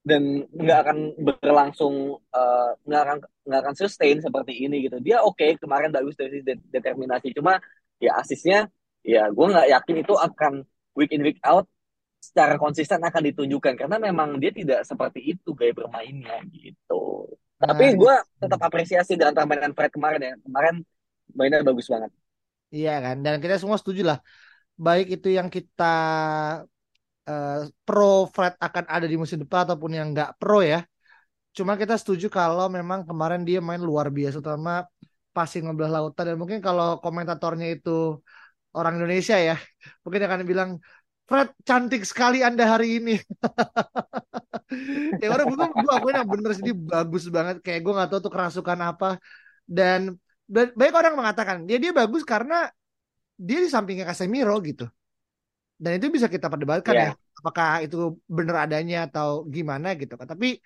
[0.00, 4.96] Dan nggak akan berlangsung uh, nggak akan nggak akan sustain seperti ini gitu.
[5.04, 7.36] Dia oke okay, kemarin bagus dari determinasi.
[7.36, 7.60] Cuma
[8.00, 8.68] ya asisnya
[9.04, 10.52] ya gue nggak yakin itu akan
[10.96, 11.68] week in week out
[12.20, 17.32] secara konsisten akan ditunjukkan karena memang dia tidak seperti itu gaya bermainnya gitu.
[17.56, 20.34] Tapi nah, gue tetap apresiasi dengan permainan Fred kemarin ya.
[20.44, 20.74] Kemarin
[21.32, 22.12] mainnya bagus banget.
[22.72, 23.16] Iya kan?
[23.24, 24.18] Dan kita semua setuju lah.
[24.76, 25.96] Baik itu yang kita
[27.28, 30.84] uh, pro Fred akan ada di musim depan ataupun yang nggak pro ya.
[31.56, 34.88] Cuma kita setuju kalau memang kemarin dia main luar biasa terutama
[35.36, 36.24] passing ngebelah lautan.
[36.32, 38.20] Dan mungkin kalau komentatornya itu
[38.72, 39.56] orang Indonesia ya,
[40.06, 40.70] mungkin akan bilang
[41.30, 43.14] Fred cantik sekali Anda hari ini.
[45.22, 47.62] ya orang gue gue akuin yang bener sih bagus banget.
[47.62, 49.22] Kayak gue nggak tahu tuh kerasukan apa.
[49.62, 50.18] Dan
[50.50, 52.66] banyak orang mengatakan dia dia bagus karena
[53.38, 54.90] dia di sampingnya Casemiro gitu.
[55.78, 57.14] Dan itu bisa kita perdebatkan yeah.
[57.14, 60.26] ya apakah itu benar adanya atau gimana gitu kan.
[60.26, 60.58] Tapi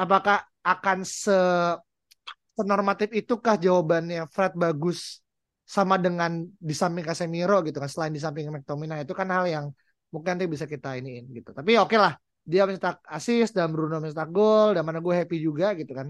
[0.00, 1.36] apakah akan se
[2.56, 5.20] senormatif itukah jawabannya Fred bagus
[5.68, 9.04] sama dengan di samping Casemiro gitu kan selain di samping McTominay?
[9.04, 9.68] Itu kan hal yang
[10.12, 11.50] mungkin nanti bisa kita iniin gitu.
[11.52, 12.14] Tapi oke okay lah
[12.48, 16.08] dia mencetak assist dan Bruno mencetak gol dan mana gue happy juga gitu kan.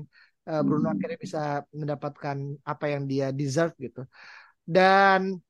[0.49, 0.95] Uh, Bruno hmm.
[0.97, 1.43] akhirnya bisa
[1.75, 4.07] mendapatkan apa yang dia deserve gitu.
[4.63, 5.43] Dan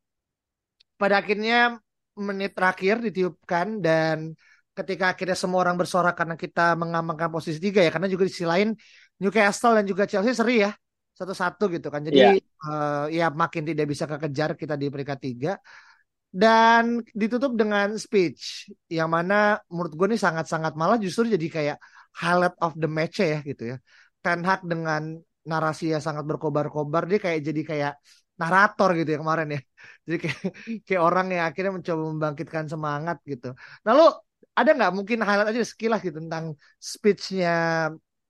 [0.97, 1.77] pada akhirnya
[2.19, 4.35] menit terakhir ditiupkan dan
[4.75, 8.47] ketika akhirnya semua orang bersorak karena kita mengamankan posisi tiga ya karena juga di sisi
[8.47, 8.75] lain
[9.19, 10.73] Newcastle dan juga Chelsea seri ya
[11.15, 12.01] satu-satu gitu kan.
[12.07, 12.39] Jadi yeah.
[12.65, 15.53] uh, ya makin tidak bisa kekejar kita di peringkat tiga
[16.29, 21.77] dan ditutup dengan speech yang mana menurut gue ini sangat-sangat malah justru jadi kayak
[22.21, 23.77] highlight of the match ya gitu ya
[24.21, 25.17] Ten Hag dengan
[25.49, 27.93] narasi yang sangat berkobar-kobar dia kayak jadi kayak
[28.39, 29.61] narator gitu ya kemarin ya.
[30.07, 30.41] Jadi kayak,
[30.87, 33.47] kayak orang yang akhirnya mencoba membangkitkan semangat gitu.
[33.83, 34.05] Nah lo
[34.55, 37.51] ada nggak mungkin highlight aja sekilas gitu tentang speechnya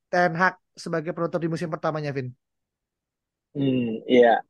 [0.09, 2.33] Ten Hag sebagai penutup di musim pertamanya, Vin?
[3.55, 4.43] Hmm, iya.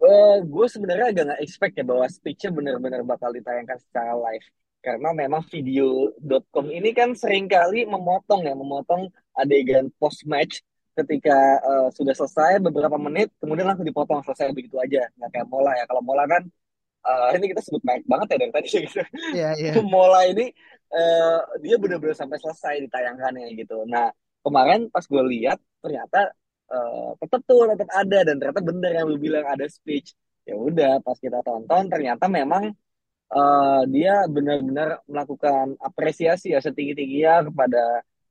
[0.00, 4.46] Uh, gue sebenarnya agak nggak expect ya bahwa speechnya benar-benar bakal ditayangkan secara live.
[4.80, 10.64] Karena memang video.com ini kan sering kali memotong ya memotong adegan post match
[10.96, 15.04] ketika uh, sudah selesai beberapa menit kemudian langsung dipotong selesai begitu aja.
[15.20, 15.84] Nggak kayak mola ya.
[15.84, 16.42] Kalau mola kan
[17.04, 19.00] uh, ini kita sebut baik banget ya dari tadi gitu.
[19.36, 19.84] Yeah, yeah.
[19.84, 20.48] mola ini
[20.96, 23.84] uh, dia benar-benar sampai selesai ditayangkannya gitu.
[23.84, 24.08] Nah
[24.40, 26.32] kemarin pas gue lihat ternyata
[26.70, 28.18] uh, tetap tuh tetap ada.
[28.26, 30.14] Dan ternyata bener yang lu bilang ada speech.
[30.48, 32.72] Ya udah pas kita tonton ternyata memang
[33.30, 37.82] uh, dia benar-benar melakukan apresiasi ya setinggi tingginya kepada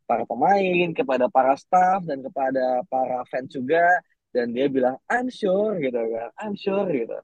[0.10, 3.86] para pemain, kepada para staff dan kepada para fans juga.
[4.30, 7.18] Dan dia bilang I'm sure gitu kan, I'm sure gitu.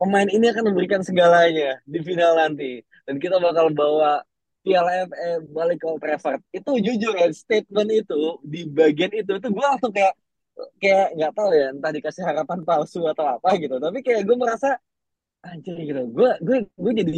[0.00, 2.80] Pemain ini akan memberikan segalanya di final nanti.
[3.04, 4.24] Dan kita bakal bawa
[4.64, 6.04] Piala FA balik ke Old.
[6.52, 10.12] Itu jujur ya statement itu di bagian itu itu gue langsung kayak
[10.82, 13.74] kayak nggak tahu ya entah dikasih harapan palsu atau apa gitu.
[13.80, 14.68] Tapi kayak gue merasa
[15.48, 16.02] anjir gitu.
[16.16, 17.14] Gue gue gue jadi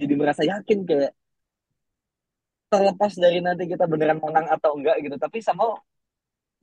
[0.00, 1.12] jadi merasa yakin kayak
[2.72, 5.16] terlepas dari nanti kita beneran menang atau enggak gitu.
[5.18, 5.64] Tapi sama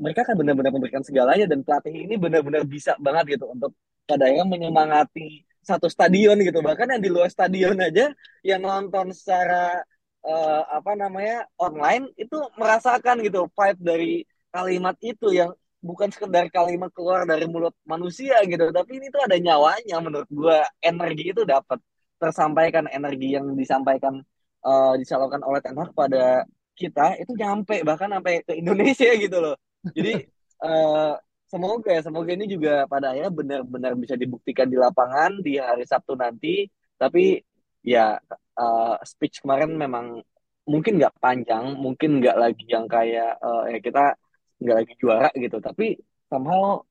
[0.03, 1.45] mereka kan benar-benar memberikan segalanya.
[1.51, 3.71] Dan pelatih ini benar-benar bisa banget gitu untuk
[4.09, 6.61] pada yang menyemangati satu stadion gitu.
[6.61, 8.13] Bahkan yang di luar stadion aja
[8.45, 9.81] yang nonton secara
[10.21, 14.13] uh, apa namanya online itu merasakan gitu vibe dari
[14.53, 15.51] kalimat itu yang
[15.81, 18.69] bukan sekedar kalimat keluar dari mulut manusia gitu.
[18.69, 20.61] Tapi ini tuh ada nyawanya menurut gua.
[20.79, 21.81] Energi itu dapat
[22.21, 24.21] tersampaikan energi yang disampaikan
[24.63, 29.55] uh, disalurkan oleh Ten Hag pada kita itu nyampe bahkan sampai ke Indonesia gitu loh.
[29.95, 30.25] Jadi
[30.65, 35.85] uh, semoga ya semoga ini juga pada akhirnya benar-benar bisa dibuktikan di lapangan di hari
[35.85, 36.65] Sabtu nanti.
[36.95, 37.39] Tapi
[37.85, 38.17] ya
[38.57, 40.19] uh, speech kemarin memang
[40.65, 44.17] mungkin nggak panjang, mungkin nggak lagi yang kayak uh, ya kita
[44.61, 45.57] nggak lagi juara gitu.
[45.61, 45.95] Tapi
[46.27, 46.81] somehow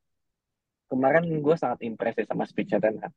[0.89, 3.13] kemarin gue sangat impress ya sama speechnya Ten Hag.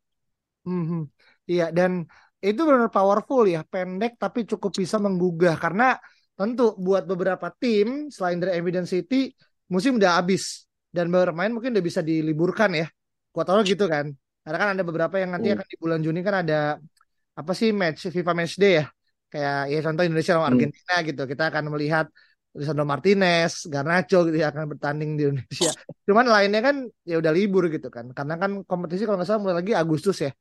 [0.67, 1.02] Mm -hmm.
[1.47, 2.04] Iya dan
[2.43, 5.97] itu benar powerful ya, pendek tapi cukup bisa menggugah karena
[6.38, 9.34] tentu buat beberapa tim selain dari Evidence City
[9.73, 12.86] musim udah habis dan baru main mungkin udah bisa diliburkan ya.
[13.34, 14.06] Gua tahu gitu kan.
[14.43, 15.60] Karena kan ada beberapa yang nanti Hmm.
[15.60, 16.80] akan di bulan Juni kan ada
[17.39, 18.86] apa sih match FIFA Match Day ya.
[19.32, 20.56] Kayak ya contoh Indonesia lawan Hmm.
[20.58, 21.21] Argentina gitu.
[21.32, 22.06] Kita akan melihat
[22.58, 25.71] Lisandro Martinez, Garnacho gitu ya akan bertanding di Indonesia.
[26.08, 28.06] Cuman lainnya kan ya udah libur gitu kan.
[28.17, 30.32] Karena kan kompetisi kalau nggak salah mulai lagi Agustus ya.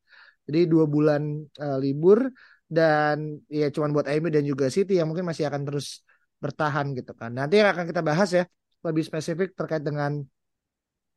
[0.47, 1.23] Jadi dua bulan
[1.63, 2.19] eh, libur
[2.67, 6.03] dan ya cuman buat MU dan juga City yang mungkin masih akan terus
[6.43, 7.31] bertahan gitu kan.
[7.35, 8.45] Nanti yang akan kita bahas ya
[8.87, 10.23] lebih spesifik terkait dengan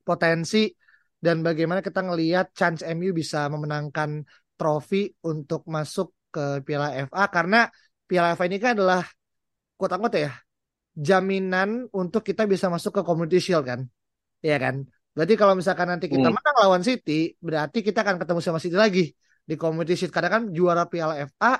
[0.09, 0.57] potensi
[1.25, 4.09] dan bagaimana kita ngelihat chance MU bisa memenangkan
[4.57, 7.59] trofi untuk masuk ke Piala FA karena
[8.09, 9.03] Piala FA ini kan adalah
[9.77, 10.31] quote unquote ya
[11.07, 13.81] jaminan untuk kita bisa masuk ke Community Shield kan.
[14.43, 14.75] Iya kan?
[15.15, 16.35] Berarti kalau misalkan nanti kita Hmm.
[16.35, 19.03] menang lawan City, berarti kita akan ketemu sama City lagi
[19.47, 20.11] di Community Shield.
[20.15, 21.59] Karena kan juara Piala FA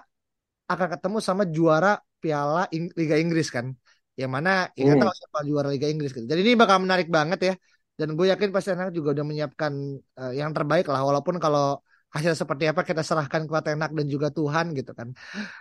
[0.69, 3.71] akan ketemu sama juara Piala Ing- Liga Inggris kan.
[4.19, 5.03] Yang mana ya nggak Hmm.
[5.07, 6.25] tahu siapa juara Liga Inggris gitu.
[6.27, 7.53] Jadi ini bakal menarik banget ya.
[7.99, 11.03] Dan gue yakin pasti anak juga udah menyiapkan eh, yang terbaik lah.
[11.03, 15.13] Walaupun kalau hasil seperti apa kita serahkan kepada Tenak dan juga Tuhan gitu kan.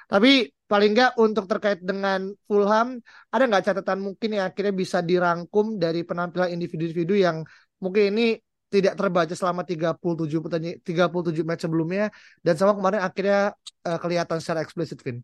[0.08, 5.76] Tapi paling nggak untuk terkait dengan Fulham, ada nggak catatan mungkin yang akhirnya bisa dirangkum
[5.76, 7.44] dari penampilan individu-individu yang
[7.84, 8.26] mungkin ini
[8.68, 12.12] tidak terbaca selama 37 pertandingan 37 match sebelumnya
[12.44, 13.40] dan sama kemarin akhirnya
[13.84, 15.20] eh, kelihatan secara eksplisit Vin.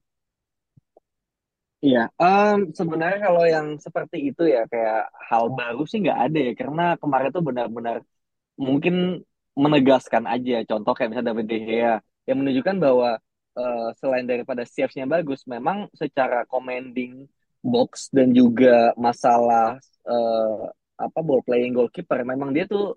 [1.85, 6.53] Iya, em, sebenarnya kalau yang seperti itu ya kayak hal baru sih nggak ada ya
[6.61, 7.97] karena kemarin tuh benar-benar
[8.66, 8.94] mungkin
[9.64, 10.55] menegaskan aja.
[10.70, 11.94] Contoh kayak misalnya David De Gea
[12.29, 13.11] yang menunjukkan bahwa
[13.61, 17.12] eh, selain daripada saves-nya bagus memang secara commanding
[17.73, 20.61] box dan juga masalah eh,
[21.05, 22.97] apa ball playing goalkeeper memang dia tuh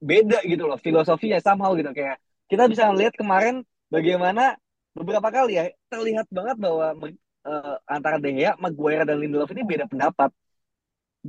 [0.00, 1.90] beda gitu loh filosofinya somehow gitu.
[1.92, 2.16] Kayak
[2.50, 4.56] kita bisa lihat kemarin bagaimana
[4.96, 6.86] beberapa kali ya terlihat banget bahwa
[7.48, 10.30] eh, antara De Gea, Maguire dan Lindelof ini beda pendapat.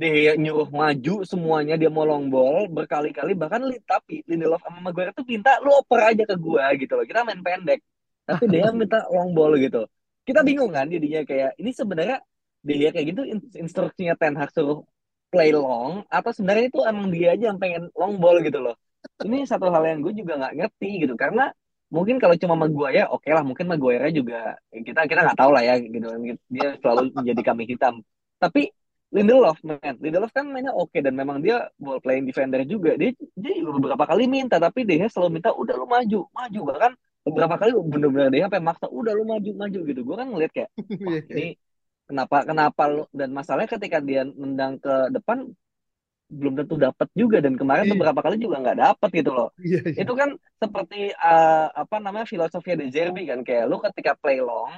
[0.00, 4.78] De Gea nyuruh maju semuanya dia mau long ball berkali-kali bahkan li- tapi Lindelof sama
[4.88, 7.04] Maguire tuh minta lu oper aja ke gua gitu loh.
[7.10, 7.80] Kita main pendek.
[8.28, 9.84] Tapi De Gea minta long ball gitu.
[10.28, 12.16] Kita bingung kan jadinya kayak ini sebenarnya
[12.66, 14.80] De Gea kayak gitu in- instruksinya Ten Hag suruh
[15.32, 18.74] play long atau sebenarnya itu emang dia aja yang pengen long ball gitu loh.
[19.24, 21.52] Ini satu hal yang gue juga nggak ngerti gitu karena
[21.92, 25.74] mungkin kalau cuma Maguire oke lah mungkin Maguire juga kita kita nggak tahu lah ya
[25.76, 26.08] gitu.
[26.48, 27.94] Dia selalu menjadi kambing hitam.
[28.40, 28.72] Tapi
[29.12, 32.96] Lindelof man Lindelof kan mainnya oke dan memang dia ball playing defender juga.
[32.96, 36.60] Dia dia juga beberapa kali minta tapi dia selalu minta udah lu maju maju.
[36.72, 36.92] Bahkan
[37.28, 40.00] beberapa kali bener-bener dia sampai maksa udah lu maju maju gitu.
[40.00, 40.70] Gue kan ngeliat kayak
[41.04, 41.60] wah ini
[42.08, 43.04] kenapa kenapa lu?
[43.12, 45.44] Dan masalahnya ketika dia nendang ke depan
[46.32, 47.36] belum tentu dapat juga.
[47.44, 47.92] Dan kemarin Iya.
[47.92, 49.48] beberapa kali juga nggak dapat gitu loh.
[49.60, 50.00] Iya, iya.
[50.02, 50.30] itu kan
[50.62, 53.40] seperti eh, apa namanya filosofi De Zerbi kan.
[53.46, 54.72] Kayak lu ketika play long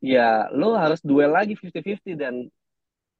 [0.00, 2.34] ya lu harus duel lagi 50-50 dan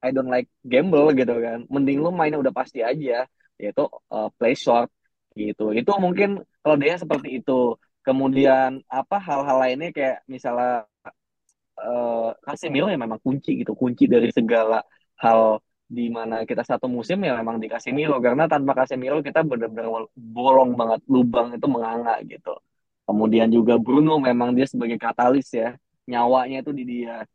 [0.00, 1.58] I don't like gamble gitu kan.
[1.68, 3.26] Mending lu mainnya udah pasti aja.
[3.60, 3.82] Yaitu
[4.14, 4.88] eh, play short
[5.36, 5.74] gitu.
[5.76, 7.76] Itu mungkin kalau dia seperti itu.
[8.00, 10.88] Kemudian apa hal-hal lainnya kayak misalnya
[11.80, 13.72] eh Casemiro ya memang kunci gitu.
[13.76, 14.80] Kunci dari segala
[15.20, 18.16] hal di mana kita satu musim ya memang di Casemiro.
[18.22, 22.54] Karena tanpa Casemiro kita benar-benar bolong banget lubang itu menganga gitu.
[23.06, 25.74] Kemudian juga Bruno memang dia sebagai katalis ya.
[26.06, 27.26] Nyawanya itu di dia.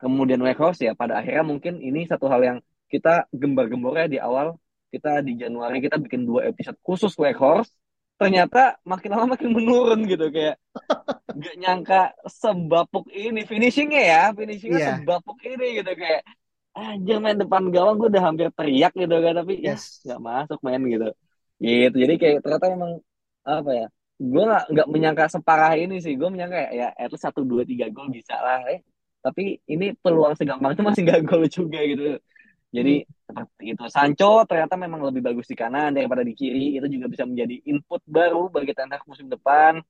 [0.00, 4.56] Kemudian Weghorst ya pada akhirnya mungkin ini satu hal yang kita gembar-gembornya di awal.
[4.88, 7.76] Kita di Januari kita bikin dua episode khusus Weghorst
[8.18, 10.58] ternyata makin lama makin menurun gitu kayak
[11.38, 14.22] nggak nyangka sebapuk ini finishingnya ya.
[14.32, 14.92] Finishingnya Iya.
[15.04, 16.22] sebapuk ini gitu kayak
[16.78, 20.00] anjir main depan gawang gue udah hampir teriak gitu kan tapi ya Yes.
[20.06, 21.08] nggak masuk main gitu.
[21.58, 22.92] Gitu jadi kayak ternyata memang
[23.42, 23.86] apa ya
[24.18, 26.14] gue nggak nggak menyangka separah ini sih.
[26.20, 28.80] Gue menyangka ya, ya at least satu dua tiga gol bisa lah eh.
[29.24, 32.02] Tapi ini peluang segampang itu masih nggak gol juga gitu.
[32.68, 32.94] Jadi
[33.26, 33.84] seperti itu.
[33.88, 36.76] Sancho ternyata memang lebih bagus di kanan daripada di kiri.
[36.76, 39.80] Itu juga bisa menjadi input baru bagi Ten Hag musim depan.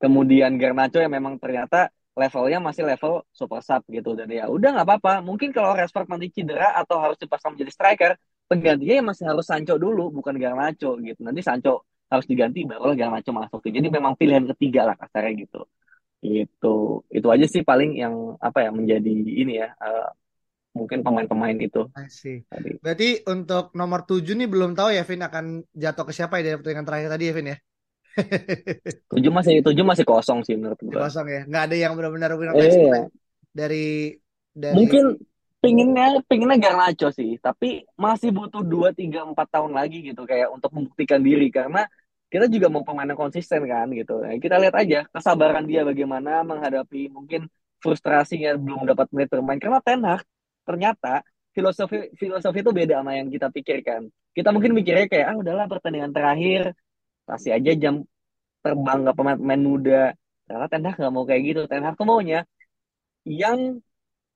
[0.00, 4.12] Kemudian Garnacho yang memang ternyata levelnya masih level super sub gitu.
[4.12, 5.12] Dan ya udah nggak apa-apa.
[5.24, 8.12] Mungkin kalau Rashford nanti cedera atau harus dipasang menjadi striker
[8.50, 11.20] penggantinya ya masih harus Sancho dulu bukan Garnacho gitu.
[11.24, 15.60] Nanti Sancho harus diganti barulah Garnacho masuk jadi memang pilihan ketiga lah kasarnya gitu.
[16.20, 20.10] Itu itu aja sih paling yang apa ya menjadi ini ya eh,
[20.74, 21.86] mungkin pemain-pemain itu.
[22.46, 22.70] Tadi.
[22.82, 26.56] Berarti untuk nomor 7 nih belum tahu ya Vin akan jatuh ke siapa ya dari
[26.58, 27.56] pertandingan terakhir tadi ya Vin ya.
[29.12, 31.40] Tujuh masih tujuh masih kosong sih menurut gua Kosong ya.
[31.46, 32.74] Nggak ada yang benar-benar winner Eh, iya.
[32.74, 33.02] ya.
[33.50, 33.86] dari
[34.50, 35.04] dari Mungkin
[35.60, 40.72] pinginnya pinginnya Garnacho sih, tapi masih butuh 2 3 4 tahun lagi gitu kayak untuk
[40.72, 41.84] membuktikan diri karena
[42.30, 44.22] kita juga mau pemain yang konsisten kan gitu.
[44.22, 47.50] Nah, kita lihat aja kesabaran dia bagaimana menghadapi mungkin
[47.82, 50.22] frustrasinya belum dapat menit bermain karena Ten Hag
[50.64, 54.06] ternyata filosofi filosofi itu beda sama yang kita pikirkan.
[54.30, 56.70] Kita mungkin mikirnya kayak ah udahlah pertandingan terakhir
[57.30, 57.94] kasih aja jam
[58.64, 60.02] terbang ke pemain-pemain muda.
[60.44, 61.60] Ternyata Ten Hag nggak mau kayak gitu.
[61.70, 62.40] Ten Hag maunya
[63.24, 63.80] yang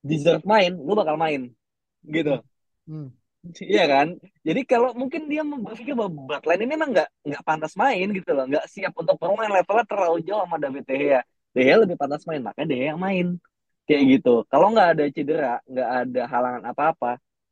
[0.05, 1.51] deserve main, lu bakal main
[2.05, 2.41] gitu.
[2.89, 3.09] Hmm.
[3.61, 4.09] Iya kan?
[4.41, 8.49] Jadi kalau mungkin dia berpikir bahwa Butland ini memang nggak nggak pantas main gitu loh,
[8.49, 11.21] nggak siap untuk bermain levelnya terlalu jauh sama David De Gea.
[11.53, 13.37] De Gea lebih pantas main, makanya De Gea yang main
[13.85, 14.49] kayak gitu.
[14.49, 17.11] Kalau nggak ada cedera, nggak ada halangan apa-apa,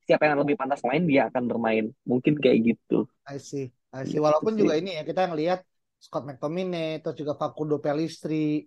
[0.08, 1.84] siapa yang lebih pantas main dia akan bermain.
[2.08, 3.04] Mungkin kayak gitu.
[3.28, 4.20] I see, I see.
[4.20, 5.60] Walaupun juga ini ya kita ngelihat
[6.02, 8.64] Scott McTominay, terus juga Facundo Pellistri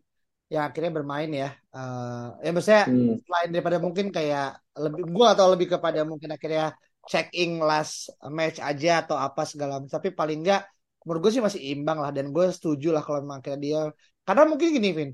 [0.54, 1.50] yang akhirnya bermain ya.
[1.74, 3.18] Uh, ya maksudnya Hmm.
[3.26, 6.78] selain daripada mungkin kayak lebih gua atau lebih kepada mungkin akhirnya
[7.10, 10.62] check in last match aja atau apa segala macam tapi paling enggak
[11.06, 13.80] menurut gue sih masih imbang lah dan gue setuju lah kalau memang akhirnya dia
[14.26, 15.10] karena mungkin gini Vin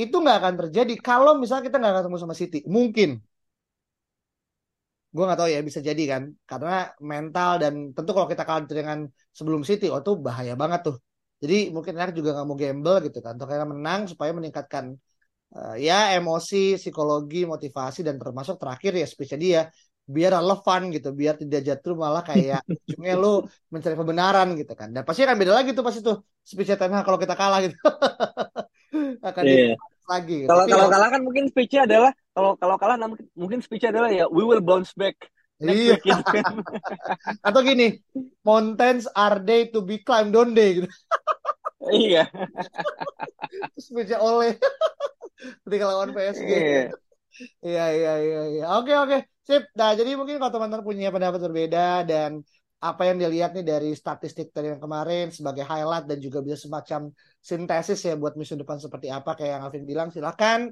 [0.00, 3.20] itu nggak akan terjadi kalau misalnya kita nggak ketemu sama City mungkin
[5.14, 6.22] gue nggak tahu ya bisa jadi kan.
[6.50, 6.70] Karena
[7.12, 8.98] mental dan tentu kalau kita kalah dengan
[9.38, 10.96] sebelum City oh tuh bahaya banget tuh.
[11.42, 13.32] Jadi mungkin Enak juga nggak mau gamble gitu kan.
[13.36, 14.84] Untuk akhirnya menang supaya meningkatkan
[15.56, 19.60] uh, ya emosi psikologi motivasi dan termasuk terakhir ya speech dia
[20.14, 23.28] biar relevan gitu biar tidak jatuh malah kayak ujungnya lu
[23.72, 24.88] mencari kebenaran gitu kan.
[24.94, 26.16] Dan pasti akan beda lagi tuh pasti tuh
[26.50, 27.76] speech Ten kalau kita kalah gitu.
[29.28, 29.64] Akan Iya.
[30.10, 30.56] lagi gitu.
[30.56, 32.96] Kalau kalau ya- kalah kan mungkin speech-nya adalah kalau kalau kalah
[33.36, 35.16] mungkin- speech-nya adalah ya we will bounce back
[35.62, 35.94] next Iya.
[36.02, 36.44] gitu kan.
[37.46, 38.00] atau gini
[38.42, 40.88] mountains are they to be climbed don't they gitu
[41.82, 42.30] Iya.
[43.84, 44.54] speech oleh
[45.66, 46.84] ketika lawan PSG Iya.
[47.64, 48.64] Iya iya iya iya.
[48.76, 49.16] Oke oke.
[49.48, 49.64] Sip.
[49.74, 52.44] Nah, jadi mungkin kalau teman-teman punya pendapat berbeda dan
[52.78, 57.08] apa yang dilihat nih dari statistik dari yang kemarin sebagai highlight dan juga bisa semacam
[57.40, 60.70] sintesis ya buat musim depan seperti apa kayak yang Alvin bilang silakan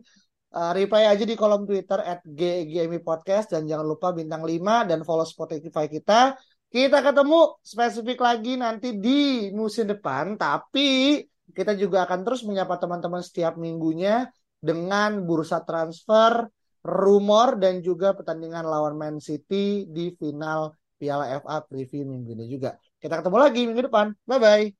[0.54, 5.02] uh, reply aja di kolom Twitter at GGMI Podcast dan jangan lupa bintang 5 dan
[5.06, 6.34] follow Spotify kita.
[6.70, 11.18] Kita ketemu spesifik lagi nanti di musim depan tapi
[11.50, 14.30] kita juga akan terus menyapa teman-teman setiap minggunya
[14.62, 16.46] dengan bursa transfer,
[16.86, 22.76] rumor dan juga pertandingan lawan Man City di final Piala FA preview minggu ini juga.
[23.00, 24.12] Kita ketemu lagi minggu depan.
[24.28, 24.79] Bye bye.